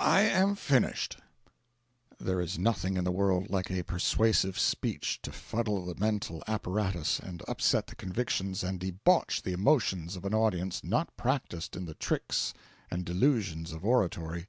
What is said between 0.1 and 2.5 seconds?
have finished." There